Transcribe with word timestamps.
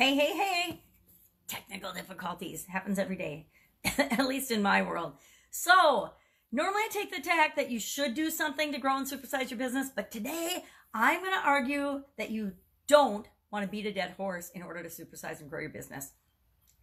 Hey, 0.00 0.14
hey, 0.14 0.34
hey. 0.34 0.80
Technical 1.46 1.92
difficulties 1.92 2.64
happens 2.64 2.98
every 2.98 3.16
day, 3.16 3.48
at 3.98 4.26
least 4.26 4.50
in 4.50 4.62
my 4.62 4.80
world. 4.80 5.12
So, 5.50 6.12
normally 6.50 6.84
I 6.84 6.88
take 6.90 7.14
the 7.14 7.20
tack 7.20 7.54
that 7.56 7.70
you 7.70 7.78
should 7.78 8.14
do 8.14 8.30
something 8.30 8.72
to 8.72 8.78
grow 8.78 8.96
and 8.96 9.06
supersize 9.06 9.50
your 9.50 9.58
business, 9.58 9.90
but 9.94 10.10
today 10.10 10.64
I'm 10.94 11.20
going 11.20 11.34
to 11.34 11.46
argue 11.46 12.04
that 12.16 12.30
you 12.30 12.52
don't 12.86 13.28
want 13.52 13.66
to 13.66 13.70
beat 13.70 13.84
a 13.84 13.92
dead 13.92 14.14
horse 14.16 14.48
in 14.54 14.62
order 14.62 14.82
to 14.82 14.88
supersize 14.88 15.42
and 15.42 15.50
grow 15.50 15.60
your 15.60 15.68
business. 15.68 16.12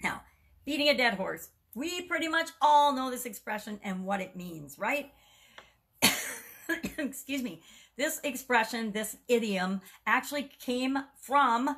Now, 0.03 0.21
beating 0.63 0.89
a 0.89 0.95
dead 0.95 1.15
horse, 1.15 1.49
we 1.73 2.03
pretty 2.03 2.27
much 2.27 2.51
all 2.61 2.93
know 2.93 3.09
this 3.09 3.25
expression 3.25 3.79
and 3.83 4.05
what 4.05 4.21
it 4.21 4.35
means, 4.35 4.77
right? 4.77 5.11
Excuse 6.99 7.41
me. 7.41 7.63
This 7.97 8.19
expression, 8.23 8.91
this 8.91 9.17
idiom, 9.27 9.81
actually 10.05 10.51
came 10.59 10.99
from 11.19 11.77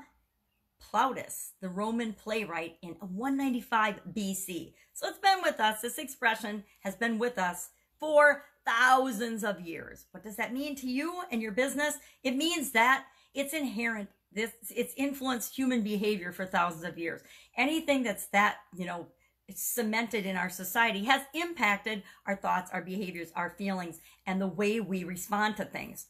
Plautus, 0.82 1.52
the 1.62 1.70
Roman 1.70 2.14
playwright, 2.14 2.78
in 2.82 2.92
195 3.00 4.00
BC. 4.14 4.74
So 4.94 5.08
it's 5.08 5.20
been 5.20 5.42
with 5.44 5.60
us. 5.60 5.82
This 5.82 5.98
expression 5.98 6.64
has 6.82 6.96
been 6.96 7.20
with 7.20 7.38
us 7.38 7.70
for 8.00 8.44
thousands 8.66 9.44
of 9.44 9.62
years. 9.62 10.06
What 10.12 10.24
does 10.24 10.36
that 10.38 10.54
mean 10.54 10.76
to 10.78 10.90
you 10.90 11.22
and 11.32 11.42
your 11.42 11.52
business? 11.52 11.96
It 12.24 12.36
means 12.36 12.72
that 12.72 13.06
it's 13.34 13.54
inherent. 13.54 14.10
This 14.32 14.52
it's 14.70 14.94
influenced 14.96 15.56
human 15.56 15.82
behavior 15.82 16.32
for 16.32 16.46
thousands 16.46 16.84
of 16.84 16.98
years. 16.98 17.22
Anything 17.58 18.04
that's 18.04 18.28
that, 18.28 18.58
you 18.76 18.86
know, 18.86 19.08
cemented 19.56 20.26
in 20.26 20.38
our 20.38 20.50
society 20.50 21.04
has 21.06 21.22
impacted 21.34 22.04
our 22.28 22.36
thoughts, 22.36 22.70
our 22.72 22.82
behaviors, 22.82 23.32
our 23.36 23.50
feelings, 23.50 24.00
and 24.28 24.40
the 24.40 24.48
way 24.48 24.80
we 24.80 25.04
respond 25.04 25.58
to 25.58 25.66
things. 25.66 26.08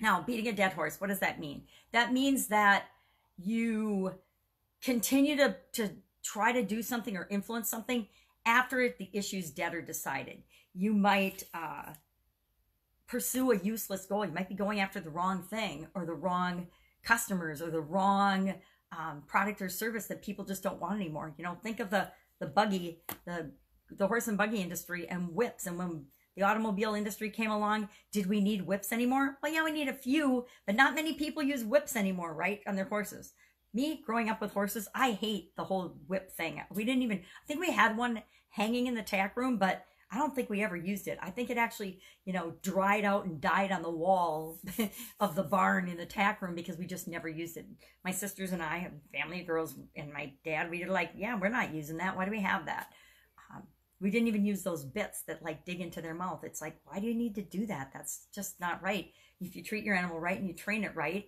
Now, 0.00 0.22
beating 0.22 0.48
a 0.48 0.52
dead 0.52 0.72
horse, 0.72 1.00
what 1.00 1.08
does 1.08 1.20
that 1.20 1.38
mean? 1.38 1.64
That 1.92 2.12
means 2.12 2.48
that 2.48 2.86
you 3.44 4.14
continue 4.82 5.36
to, 5.36 5.56
to 5.72 5.90
try 6.22 6.52
to 6.52 6.62
do 6.62 6.82
something 6.82 7.16
or 7.16 7.26
influence 7.30 7.68
something 7.68 8.06
after 8.44 8.80
it 8.80 8.98
the 8.98 9.08
issue's 9.12 9.50
dead 9.50 9.74
or 9.74 9.82
decided. 9.82 10.42
You 10.74 10.94
might 10.94 11.44
uh, 11.54 11.92
pursue 13.06 13.52
a 13.52 13.58
useless 13.58 14.06
goal. 14.06 14.24
You 14.24 14.32
might 14.32 14.48
be 14.48 14.54
going 14.54 14.80
after 14.80 15.00
the 15.00 15.10
wrong 15.10 15.42
thing 15.42 15.88
or 15.94 16.06
the 16.06 16.14
wrong 16.14 16.68
customers 17.02 17.60
or 17.60 17.70
the 17.70 17.80
wrong 17.80 18.54
um, 18.96 19.22
product 19.26 19.62
or 19.62 19.68
service 19.68 20.06
that 20.06 20.22
people 20.22 20.44
just 20.44 20.62
don't 20.62 20.80
want 20.80 21.00
anymore. 21.00 21.34
You 21.36 21.44
know, 21.44 21.56
think 21.62 21.80
of 21.80 21.90
the 21.90 22.08
the 22.40 22.46
buggy, 22.46 23.00
the 23.24 23.52
the 23.90 24.06
horse 24.06 24.28
and 24.28 24.38
buggy 24.38 24.58
industry 24.58 25.08
and 25.08 25.34
whips. 25.34 25.66
And 25.66 25.78
when 25.78 26.06
the 26.36 26.42
automobile 26.42 26.94
industry 26.94 27.30
came 27.30 27.50
along, 27.50 27.88
did 28.12 28.26
we 28.26 28.40
need 28.40 28.66
whips 28.66 28.92
anymore? 28.92 29.38
Well, 29.42 29.52
yeah, 29.52 29.64
we 29.64 29.72
need 29.72 29.88
a 29.88 29.94
few, 29.94 30.46
but 30.66 30.74
not 30.74 30.94
many 30.94 31.14
people 31.14 31.42
use 31.42 31.64
whips 31.64 31.96
anymore, 31.96 32.34
right? 32.34 32.60
On 32.66 32.76
their 32.76 32.86
horses. 32.86 33.32
Me 33.74 34.02
growing 34.04 34.28
up 34.28 34.40
with 34.40 34.52
horses, 34.52 34.88
I 34.94 35.12
hate 35.12 35.56
the 35.56 35.64
whole 35.64 35.96
whip 36.06 36.30
thing. 36.30 36.62
We 36.70 36.84
didn't 36.84 37.02
even, 37.02 37.18
I 37.18 37.46
think 37.46 37.60
we 37.60 37.70
had 37.70 37.96
one 37.96 38.22
hanging 38.50 38.86
in 38.86 38.94
the 38.94 39.02
tack 39.02 39.36
room, 39.36 39.56
but 39.56 39.84
I 40.12 40.18
don't 40.18 40.34
think 40.34 40.50
we 40.50 40.62
ever 40.62 40.76
used 40.76 41.08
it. 41.08 41.18
I 41.22 41.30
think 41.30 41.48
it 41.48 41.56
actually, 41.56 42.00
you 42.26 42.34
know, 42.34 42.52
dried 42.62 43.04
out 43.04 43.24
and 43.24 43.40
died 43.40 43.72
on 43.72 43.80
the 43.80 43.90
wall 43.90 44.60
of 45.20 45.34
the 45.34 45.42
barn 45.42 45.88
in 45.88 45.96
the 45.96 46.04
tack 46.04 46.42
room 46.42 46.54
because 46.54 46.76
we 46.76 46.84
just 46.84 47.08
never 47.08 47.28
used 47.28 47.56
it. 47.56 47.66
My 48.04 48.10
sisters 48.10 48.52
and 48.52 48.62
I, 48.62 48.90
family 49.10 49.42
girls, 49.42 49.74
and 49.96 50.12
my 50.12 50.34
dad, 50.44 50.70
we 50.70 50.84
were 50.84 50.92
like, 50.92 51.12
yeah, 51.16 51.38
we're 51.38 51.48
not 51.48 51.74
using 51.74 51.96
that. 51.96 52.14
Why 52.14 52.26
do 52.26 52.30
we 52.30 52.42
have 52.42 52.66
that? 52.66 52.92
We 54.02 54.10
didn't 54.10 54.28
even 54.28 54.44
use 54.44 54.62
those 54.62 54.84
bits 54.84 55.22
that 55.22 55.42
like 55.42 55.64
dig 55.64 55.80
into 55.80 56.02
their 56.02 56.14
mouth. 56.14 56.42
It's 56.42 56.60
like, 56.60 56.76
why 56.84 56.98
do 56.98 57.06
you 57.06 57.14
need 57.14 57.36
to 57.36 57.42
do 57.42 57.66
that? 57.66 57.90
That's 57.94 58.26
just 58.34 58.60
not 58.60 58.82
right. 58.82 59.12
If 59.40 59.54
you 59.54 59.62
treat 59.62 59.84
your 59.84 59.94
animal 59.94 60.18
right 60.18 60.38
and 60.38 60.48
you 60.48 60.54
train 60.54 60.82
it 60.82 60.96
right, 60.96 61.26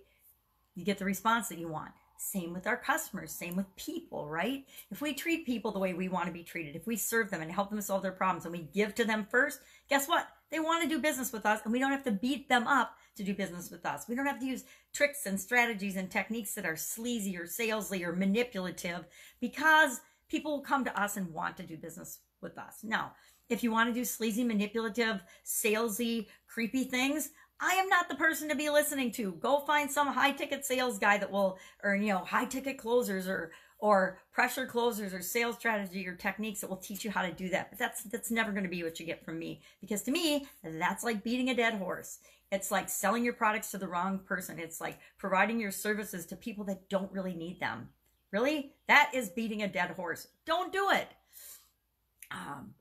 you 0.75 0.83
get 0.83 0.97
the 0.97 1.05
response 1.05 1.47
that 1.47 1.57
you 1.57 1.69
want. 1.69 1.91
Same 2.17 2.53
with 2.53 2.67
our 2.67 2.77
customers, 2.77 3.31
same 3.31 3.55
with 3.55 3.75
people, 3.75 4.27
right? 4.27 4.65
If 4.89 5.01
we 5.01 5.13
treat 5.13 5.45
people 5.45 5.71
the 5.71 5.79
way 5.79 5.93
we 5.93 6.09
want 6.09 6.27
to 6.27 6.33
be 6.33 6.43
treated, 6.43 6.75
if 6.75 6.87
we 6.87 6.95
serve 6.95 7.29
them 7.29 7.41
and 7.41 7.51
help 7.51 7.69
them 7.69 7.81
solve 7.81 8.03
their 8.03 8.11
problems 8.11 8.45
and 8.45 8.53
we 8.53 8.69
give 8.73 8.93
to 8.95 9.05
them 9.05 9.27
first, 9.29 9.59
guess 9.89 10.07
what? 10.07 10.27
They 10.49 10.59
want 10.59 10.83
to 10.83 10.89
do 10.89 10.99
business 10.99 11.31
with 11.31 11.45
us 11.45 11.61
and 11.63 11.73
we 11.73 11.79
don't 11.79 11.91
have 11.91 12.03
to 12.03 12.11
beat 12.11 12.47
them 12.49 12.67
up 12.67 12.97
to 13.15 13.23
do 13.23 13.33
business 13.33 13.71
with 13.71 13.85
us. 13.85 14.05
We 14.07 14.15
don't 14.15 14.25
have 14.25 14.39
to 14.39 14.45
use 14.45 14.65
tricks 14.93 15.25
and 15.25 15.39
strategies 15.39 15.95
and 15.95 16.09
techniques 16.09 16.53
that 16.55 16.65
are 16.65 16.75
sleazy 16.75 17.37
or 17.37 17.45
salesy 17.45 18.05
or 18.05 18.13
manipulative 18.13 19.05
because 19.39 20.01
people 20.29 20.51
will 20.51 20.63
come 20.63 20.83
to 20.85 21.01
us 21.01 21.17
and 21.17 21.33
want 21.33 21.57
to 21.57 21.63
do 21.63 21.77
business 21.77 22.19
with 22.41 22.57
us. 22.57 22.79
Now, 22.83 23.13
if 23.49 23.63
you 23.63 23.71
want 23.71 23.89
to 23.89 23.93
do 23.93 24.05
sleazy, 24.05 24.43
manipulative, 24.43 25.23
salesy, 25.45 26.27
creepy 26.47 26.85
things, 26.85 27.29
I 27.59 27.73
am 27.75 27.87
not 27.87 28.09
the 28.09 28.15
person 28.15 28.49
to 28.49 28.55
be 28.55 28.69
listening 28.69 29.11
to. 29.13 29.33
Go 29.33 29.59
find 29.59 29.89
some 29.89 30.07
high 30.07 30.31
ticket 30.31 30.65
sales 30.65 30.99
guy 30.99 31.17
that 31.17 31.31
will 31.31 31.57
earn, 31.83 32.01
you 32.01 32.13
know, 32.13 32.19
high 32.19 32.45
ticket 32.45 32.77
closers 32.77 33.27
or 33.27 33.51
or 33.79 34.19
pressure 34.31 34.65
closers 34.65 35.13
or 35.13 35.21
sales 35.21 35.55
strategy 35.57 36.07
or 36.07 36.15
techniques 36.15 36.61
that 36.61 36.69
will 36.69 36.77
teach 36.77 37.03
you 37.03 37.11
how 37.11 37.21
to 37.21 37.31
do 37.31 37.49
that. 37.49 37.69
But 37.69 37.79
that's 37.79 38.03
that's 38.03 38.31
never 38.31 38.51
going 38.51 38.63
to 38.63 38.69
be 38.69 38.83
what 38.83 38.99
you 38.99 39.05
get 39.05 39.23
from 39.23 39.39
me 39.39 39.61
because 39.79 40.01
to 40.03 40.11
me, 40.11 40.47
that's 40.63 41.03
like 41.03 41.23
beating 41.23 41.49
a 41.49 41.55
dead 41.55 41.75
horse. 41.75 42.19
It's 42.51 42.71
like 42.71 42.89
selling 42.89 43.23
your 43.23 43.33
products 43.33 43.71
to 43.71 43.77
the 43.77 43.87
wrong 43.87 44.19
person. 44.19 44.59
It's 44.59 44.79
like 44.81 44.99
providing 45.17 45.59
your 45.59 45.71
services 45.71 46.25
to 46.27 46.35
people 46.35 46.63
that 46.65 46.89
don't 46.89 47.11
really 47.11 47.33
need 47.33 47.59
them. 47.59 47.89
Really? 48.31 48.73
That 48.87 49.11
is 49.13 49.29
beating 49.29 49.61
a 49.63 49.67
dead 49.67 49.91
horse. 49.91 50.27
Don't 50.45 50.73
do 50.73 50.89
it. 50.91 51.07
Um, 52.31 52.73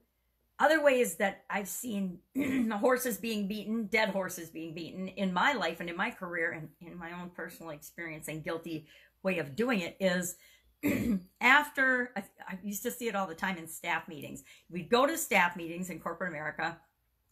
other 0.59 0.83
ways 0.83 1.17
that 1.17 1.45
I've 1.51 1.69
seen 1.69 2.19
horses 2.73 3.19
being 3.19 3.49
beaten, 3.49 3.87
dead 3.87 4.11
horses 4.11 4.51
being 4.51 4.75
beaten 4.75 5.09
in 5.09 5.33
my 5.33 5.53
life 5.53 5.81
and 5.81 5.91
in 5.91 5.97
my 5.97 6.11
career 6.11 6.53
and 6.53 6.69
in 6.81 6.97
my 6.97 7.13
own 7.13 7.31
personal 7.31 7.71
experience 7.71 8.29
and 8.29 8.45
guilty 8.45 8.87
way 9.23 9.39
of 9.39 9.57
doing 9.57 9.81
it 9.81 9.97
is 9.99 10.37
after 11.41 12.13
I, 12.17 12.23
I, 12.47 12.59
used 12.63 12.83
to 12.83 12.91
see 12.91 13.09
it 13.09 13.17
all 13.17 13.27
the 13.27 13.35
time 13.35 13.57
in 13.57 13.67
staff 13.67 14.07
meetings. 14.07 14.45
We'd 14.71 14.91
go 14.91 15.07
to 15.07 15.17
staff 15.17 15.57
meetings 15.57 15.91
in 15.91 15.99
corporate 15.99 16.31
America. 16.31 16.79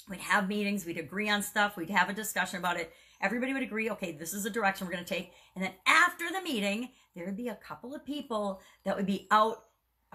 We'd 0.08 0.20
have 0.20 0.48
meetings. 0.48 0.84
We'd 0.84 0.98
agree 0.98 1.28
on 1.28 1.42
stuff. 1.42 1.76
We'd 1.76 1.90
have 1.90 2.08
a 2.08 2.14
discussion 2.14 2.58
about 2.58 2.78
it. 2.78 2.92
Everybody 3.20 3.52
would 3.52 3.62
agree, 3.62 3.90
okay, 3.90 4.12
this 4.12 4.34
is 4.34 4.42
the 4.42 4.50
direction 4.50 4.86
we're 4.86 4.94
going 4.94 5.04
to 5.04 5.14
take. 5.14 5.32
And 5.54 5.64
then 5.64 5.72
after 5.86 6.24
the 6.32 6.42
meeting, 6.42 6.88
there 7.14 7.24
would 7.26 7.36
be 7.36 7.48
a 7.48 7.54
couple 7.56 7.94
of 7.94 8.04
people 8.04 8.60
that 8.84 8.96
would 8.96 9.06
be 9.06 9.28
out 9.30 9.64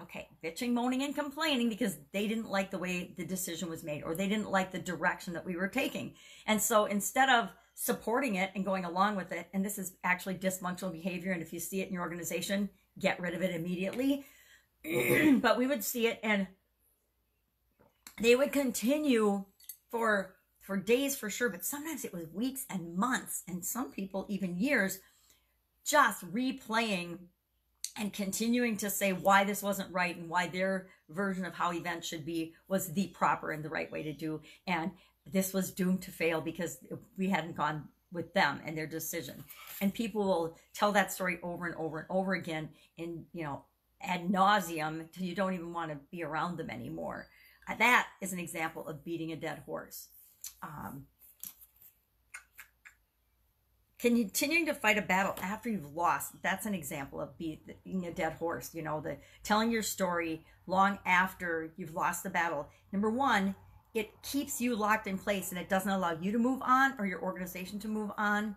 okay, 0.02 0.28
bitching, 0.42 0.72
moaning, 0.72 1.02
and 1.02 1.14
complaining 1.14 1.68
because 1.68 1.96
they 2.12 2.28
didn't 2.28 2.48
like 2.48 2.70
the 2.70 2.78
way 2.78 3.12
the 3.16 3.24
decision 3.24 3.68
was 3.68 3.82
made 3.82 4.02
or 4.02 4.14
they 4.14 4.28
didn't 4.28 4.50
like 4.50 4.70
the 4.70 4.78
direction 4.78 5.32
that 5.32 5.44
we 5.44 5.56
were 5.56 5.68
taking. 5.68 6.14
And 6.46 6.60
so 6.60 6.84
instead 6.84 7.28
of 7.28 7.50
supporting 7.74 8.36
it 8.36 8.50
and 8.54 8.64
going 8.64 8.84
along 8.84 9.16
with 9.16 9.32
it, 9.32 9.48
and 9.52 9.64
this 9.64 9.78
is 9.78 9.94
actually 10.04 10.34
dysfunctional 10.34 10.92
behavior, 10.92 11.32
and 11.32 11.42
if 11.42 11.52
you 11.52 11.60
see 11.60 11.80
it 11.80 11.88
in 11.88 11.94
your 11.94 12.02
organization, 12.02 12.68
get 12.98 13.20
rid 13.20 13.34
of 13.34 13.42
it 13.42 13.54
immediately. 13.54 14.24
but 15.40 15.58
we 15.58 15.66
would 15.66 15.82
see 15.82 16.06
it 16.06 16.20
and 16.22 16.46
they 18.20 18.34
would 18.34 18.52
continue 18.52 19.44
for 19.90 20.34
for 20.60 20.76
days 20.76 21.16
for 21.16 21.30
sure, 21.30 21.48
but 21.48 21.64
sometimes 21.64 22.04
it 22.04 22.12
was 22.12 22.26
weeks 22.28 22.66
and 22.68 22.94
months, 22.94 23.42
and 23.48 23.64
some 23.64 23.90
people 23.90 24.26
even 24.28 24.58
years, 24.58 24.98
just 25.82 26.30
replaying 26.30 27.16
and 27.98 28.12
continuing 28.12 28.76
to 28.78 28.90
say 28.90 29.12
why 29.12 29.44
this 29.44 29.62
wasn't 29.62 29.92
right 29.92 30.16
and 30.16 30.28
why 30.28 30.48
their 30.48 30.88
version 31.10 31.44
of 31.44 31.54
how 31.54 31.72
events 31.72 32.06
should 32.06 32.24
be 32.24 32.54
was 32.68 32.92
the 32.92 33.08
proper 33.08 33.50
and 33.50 33.64
the 33.64 33.68
right 33.68 33.90
way 33.90 34.02
to 34.02 34.12
do. 34.12 34.40
And 34.66 34.92
this 35.26 35.52
was 35.52 35.72
doomed 35.72 36.02
to 36.02 36.10
fail 36.10 36.40
because 36.40 36.78
we 37.16 37.28
hadn't 37.28 37.56
gone 37.56 37.88
with 38.12 38.32
them 38.34 38.60
and 38.64 38.76
their 38.76 38.86
decision. 38.86 39.44
And 39.80 39.92
people 39.92 40.24
will 40.24 40.56
tell 40.74 40.92
that 40.92 41.12
story 41.12 41.38
over 41.42 41.66
and 41.66 41.74
over 41.76 41.98
and 41.98 42.06
over 42.10 42.34
again 42.34 42.70
in, 42.96 43.24
you 43.32 43.44
know, 43.44 43.64
ad 44.00 44.28
nauseum 44.28 45.10
till 45.12 45.24
you 45.24 45.34
don't 45.34 45.54
even 45.54 45.72
want 45.72 45.90
to 45.90 45.98
be 46.10 46.22
around 46.22 46.56
them 46.56 46.70
anymore. 46.70 47.26
That 47.78 48.06
is 48.22 48.32
an 48.32 48.38
example 48.38 48.86
of 48.86 49.04
beating 49.04 49.32
a 49.32 49.36
dead 49.36 49.62
horse. 49.66 50.08
Um, 50.62 51.04
continuing 53.98 54.66
to 54.66 54.74
fight 54.74 54.98
a 54.98 55.02
battle 55.02 55.34
after 55.42 55.68
you've 55.68 55.94
lost 55.94 56.32
that's 56.42 56.66
an 56.66 56.74
example 56.74 57.20
of 57.20 57.36
being 57.36 58.06
a 58.06 58.12
dead 58.12 58.32
horse 58.34 58.70
you 58.72 58.82
know 58.82 59.00
the 59.00 59.16
telling 59.42 59.70
your 59.70 59.82
story 59.82 60.44
long 60.68 60.98
after 61.06 61.72
you've 61.76 61.94
lost 61.94 62.22
the 62.22 62.30
battle. 62.30 62.68
Number 62.92 63.10
one 63.10 63.56
it 63.94 64.10
keeps 64.22 64.60
you 64.60 64.76
locked 64.76 65.06
in 65.06 65.18
place 65.18 65.50
and 65.50 65.58
it 65.58 65.68
doesn't 65.68 65.90
allow 65.90 66.16
you 66.20 66.30
to 66.30 66.38
move 66.38 66.60
on 66.62 66.94
or 66.98 67.06
your 67.06 67.22
organization 67.22 67.80
to 67.80 67.88
move 67.88 68.10
on. 68.16 68.54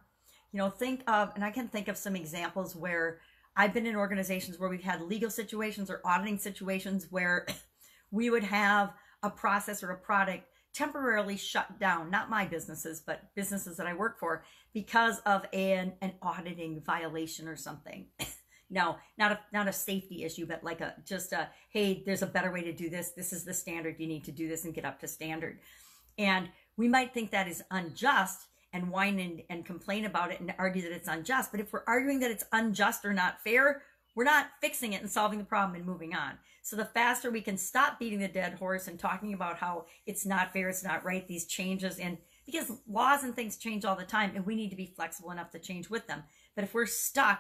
You 0.51 0.59
know 0.59 0.69
think 0.69 1.01
of 1.07 1.31
and 1.35 1.43
i 1.45 1.49
can 1.49 1.69
think 1.69 1.87
of 1.87 1.95
some 1.95 2.15
examples 2.15 2.75
where 2.75 3.21
i've 3.55 3.73
been 3.73 3.85
in 3.85 3.95
organizations 3.95 4.59
where 4.59 4.69
we've 4.69 4.83
had 4.83 5.01
legal 5.01 5.29
situations 5.29 5.89
or 5.89 6.01
auditing 6.03 6.37
situations 6.37 7.07
where 7.09 7.47
we 8.11 8.29
would 8.29 8.43
have 8.43 8.91
a 9.23 9.29
process 9.29 9.81
or 9.81 9.91
a 9.91 9.97
product 9.97 10.43
temporarily 10.73 11.37
shut 11.37 11.79
down, 11.79 12.09
not 12.09 12.29
my 12.29 12.45
businesses, 12.45 13.01
but 13.05 13.33
businesses 13.35 13.77
that 13.77 13.87
I 13.87 13.93
work 13.93 14.19
for 14.19 14.43
because 14.73 15.19
of 15.19 15.45
an, 15.53 15.93
an 16.01 16.13
auditing 16.21 16.81
violation 16.85 17.47
or 17.47 17.55
something. 17.55 18.07
no, 18.69 18.95
not 19.17 19.33
a, 19.33 19.39
not 19.51 19.67
a 19.67 19.73
safety 19.73 20.23
issue, 20.23 20.45
but 20.45 20.63
like 20.63 20.81
a, 20.81 20.95
just 21.05 21.33
a, 21.33 21.49
hey, 21.71 22.03
there's 22.05 22.21
a 22.21 22.27
better 22.27 22.51
way 22.51 22.61
to 22.63 22.73
do 22.73 22.89
this. 22.89 23.11
This 23.11 23.33
is 23.33 23.43
the 23.43 23.53
standard. 23.53 23.95
You 23.99 24.07
need 24.07 24.23
to 24.25 24.31
do 24.31 24.47
this 24.47 24.65
and 24.65 24.73
get 24.73 24.85
up 24.85 24.99
to 25.01 25.07
standard. 25.07 25.59
And 26.17 26.49
we 26.77 26.87
might 26.87 27.13
think 27.13 27.31
that 27.31 27.47
is 27.47 27.63
unjust 27.71 28.47
and 28.73 28.89
whine 28.89 29.19
and, 29.19 29.43
and 29.49 29.65
complain 29.65 30.05
about 30.05 30.31
it 30.31 30.39
and 30.39 30.53
argue 30.57 30.81
that 30.83 30.93
it's 30.93 31.09
unjust. 31.09 31.51
But 31.51 31.59
if 31.59 31.73
we're 31.73 31.83
arguing 31.87 32.19
that 32.21 32.31
it's 32.31 32.45
unjust 32.53 33.03
or 33.03 33.13
not 33.13 33.43
fair, 33.43 33.83
we're 34.15 34.23
not 34.23 34.47
fixing 34.59 34.93
it 34.93 35.01
and 35.01 35.09
solving 35.09 35.39
the 35.39 35.45
problem 35.45 35.75
and 35.75 35.85
moving 35.85 36.13
on. 36.13 36.33
So 36.61 36.75
the 36.75 36.85
faster 36.85 37.31
we 37.31 37.41
can 37.41 37.57
stop 37.57 37.99
beating 37.99 38.19
the 38.19 38.27
dead 38.27 38.55
horse 38.55 38.87
and 38.87 38.99
talking 38.99 39.33
about 39.33 39.57
how 39.57 39.85
it's 40.05 40.25
not 40.25 40.53
fair, 40.53 40.69
it's 40.69 40.83
not 40.83 41.03
right, 41.03 41.27
these 41.27 41.45
changes 41.45 41.97
and 41.97 42.17
because 42.45 42.71
laws 42.87 43.23
and 43.23 43.35
things 43.35 43.57
change 43.57 43.85
all 43.85 43.95
the 43.95 44.03
time 44.03 44.31
and 44.35 44.45
we 44.45 44.55
need 44.55 44.69
to 44.71 44.75
be 44.75 44.93
flexible 44.95 45.31
enough 45.31 45.51
to 45.51 45.59
change 45.59 45.89
with 45.89 46.07
them. 46.07 46.23
But 46.55 46.63
if 46.63 46.73
we're 46.73 46.85
stuck 46.85 47.39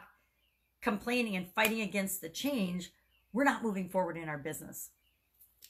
complaining 0.81 1.35
and 1.35 1.47
fighting 1.53 1.81
against 1.81 2.21
the 2.21 2.29
change, 2.29 2.91
we're 3.33 3.43
not 3.43 3.63
moving 3.63 3.89
forward 3.89 4.17
in 4.17 4.29
our 4.29 4.37
business. 4.37 4.89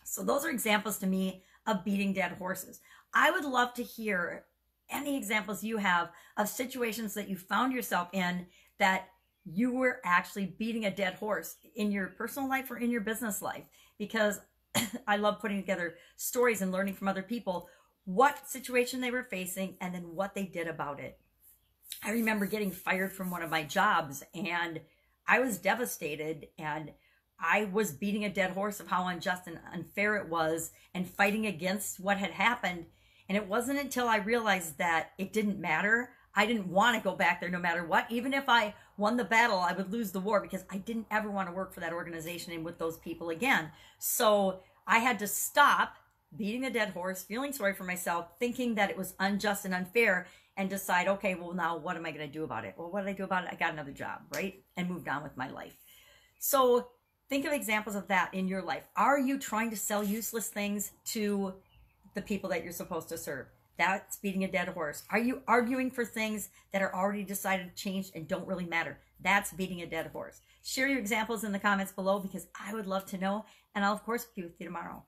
So 0.04 0.24
those 0.24 0.46
are 0.46 0.50
examples 0.50 0.98
to 1.00 1.08
me 1.08 1.44
of 1.66 1.86
beating 1.86 2.14
dead 2.14 2.34
horses. 2.34 2.80
I 3.14 3.32
would 3.32 3.46
love 3.46 3.74
to 3.76 3.84
hear 3.84 4.46
any 4.90 5.18
examples 5.18 5.64
you 5.64 5.78
have 5.78 6.10
of 6.38 6.50
situations 6.50 7.14
that 7.14 7.30
you 7.30 7.38
found 7.38 7.74
yourself 7.74 8.10
in 8.14 8.48
that 8.80 9.10
you 9.46 9.74
were 9.74 10.00
actually 10.06 10.46
beating 10.46 10.86
a 10.86 10.96
dead 10.96 11.16
horse 11.16 11.56
in 11.76 11.92
your 11.92 12.08
personal 12.08 12.48
life 12.48 12.70
or 12.70 12.78
in 12.78 12.92
your 12.92 13.02
business 13.02 13.42
life 13.42 13.64
because 13.98 14.40
I 15.08 15.18
love 15.18 15.40
putting 15.40 15.58
together 15.58 15.96
stories 16.16 16.62
and 16.62 16.72
learning 16.72 16.96
from 16.96 17.08
other 17.08 17.24
people 17.24 17.68
what 18.06 18.50
situation 18.50 19.02
they 19.02 19.12
were 19.12 19.24
facing 19.24 19.78
and 19.80 19.94
then 19.94 20.16
what 20.16 20.34
they 20.34 20.46
did 20.46 20.68
about 20.68 21.00
it. 21.00 21.20
I 22.04 22.12
remember 22.12 22.46
getting 22.46 22.72
fired 22.72 23.14
from 23.14 23.30
one 23.30 23.44
of 23.44 23.52
my 23.52 23.64
jobs 23.64 24.24
and 24.34 24.82
I 25.28 25.40
was 25.40 25.58
devastated 25.58 26.48
and 26.58 26.92
I 27.40 27.66
was 27.66 27.92
beating 27.92 28.26
a 28.26 28.30
dead 28.30 28.52
horse 28.52 28.80
of 28.80 28.88
how 28.88 29.08
unjust 29.08 29.48
and 29.48 29.60
unfair 29.74 30.16
it 30.18 30.30
was 30.30 30.72
and 30.94 31.10
fighting 31.10 31.46
against 31.46 32.00
what 32.00 32.18
had 32.18 32.32
happened. 32.32 32.86
And 33.28 33.38
it 33.38 33.48
wasn't 33.48 33.80
until 33.80 34.08
I 34.08 34.18
realized 34.18 34.78
that 34.78 35.12
it 35.18 35.34
didn't 35.34 35.60
matter. 35.60 36.12
I 36.36 36.46
didn't 36.46 36.68
want 36.68 36.96
to 36.96 37.04
go 37.04 37.16
back 37.16 37.42
there 37.42 37.50
no 37.50 37.60
matter 37.60 37.86
what. 37.86 38.06
Even 38.10 38.34
if 38.34 38.48
I 38.48 38.74
won 38.98 39.18
the 39.18 39.24
battle, 39.24 39.60
I 39.60 39.74
would 39.74 39.92
lose 39.92 40.12
the 40.12 40.20
war 40.20 40.40
because 40.40 40.64
I 40.70 40.78
didn't 40.78 41.08
ever 41.12 41.30
want 41.30 41.50
to 41.50 41.54
work 41.54 41.74
for 41.74 41.80
that 41.82 41.94
organization 41.94 42.54
and 42.54 42.64
with 42.64 42.78
those 42.78 42.98
people 42.98 43.30
again. 43.30 43.72
So 44.00 44.62
I 44.88 45.00
had 45.00 45.20
to 45.20 45.28
stop 45.28 45.98
beating 46.36 46.66
a 46.66 46.70
dead 46.70 46.92
horse, 46.92 47.24
feeling 47.24 47.52
sorry 47.52 47.74
for 47.74 47.84
myself, 47.84 48.28
thinking 48.40 48.76
that 48.76 48.90
it 48.90 48.98
was 48.98 49.14
unjust 49.20 49.66
and 49.66 49.74
unfair, 49.74 50.28
and 50.58 50.70
decide, 50.70 51.08
okay, 51.08 51.36
well, 51.36 51.54
now 51.54 51.78
what 51.78 51.96
am 51.96 52.06
I 52.06 52.12
going 52.12 52.26
to 52.26 52.32
do 52.32 52.44
about 52.44 52.66
it? 52.66 52.76
Well, 52.78 52.92
what 52.92 53.06
did 53.06 53.10
I 53.10 53.14
do 53.14 53.24
about 53.24 53.44
it? 53.44 53.50
I 53.52 53.56
got 53.56 53.74
another 53.74 53.92
job, 53.92 54.22
right? 54.34 54.64
And 54.78 54.90
moved 54.90 55.08
on 55.08 55.24
with 55.24 55.36
my 55.36 55.50
life. 55.50 55.76
So 56.40 56.90
think 57.30 57.46
of 57.46 57.54
examples 57.54 57.96
of 57.96 58.08
that 58.08 58.34
in 58.34 58.48
your 58.48 58.62
life. 58.62 58.84
Are 58.96 59.20
you 59.20 59.40
trying 59.40 59.70
to 59.72 59.78
sell 59.78 60.04
useless 60.04 60.50
things 60.50 60.92
to 61.06 61.54
the 62.14 62.22
people 62.22 62.50
that 62.50 62.64
you're 62.64 62.74
supposed 62.74 63.10
to 63.10 63.18
serve? 63.18 63.48
That's 63.78 64.18
beating 64.18 64.44
a 64.44 64.52
dead 64.52 64.68
horse. 64.70 65.04
Are 65.10 65.20
you 65.20 65.42
arguing 65.48 65.92
for 65.92 66.06
things 66.06 66.50
that 66.72 66.82
are 66.82 66.94
already 66.94 67.24
decided 67.24 67.76
changed, 67.76 68.16
and 68.16 68.28
don't 68.28 68.48
really 68.48 68.66
matter? 68.66 69.00
That's 69.20 69.54
beating 69.54 69.82
a 69.82 69.88
dead 69.88 70.08
horse. 70.08 70.42
Share 70.64 70.88
your 70.88 71.00
examples 71.00 71.44
in 71.44 71.52
the 71.52 71.60
comments 71.60 71.92
below 71.92 72.20
because 72.20 72.48
I 72.60 72.74
would 72.74 72.88
love 72.88 73.06
to 73.08 73.18
know. 73.18 73.46
And 73.74 73.86
I'll, 73.86 73.94
of 73.94 74.04
course, 74.04 74.26
be 74.26 74.44
with 74.44 74.60
you 74.60 74.66
tomorrow. 74.66 75.04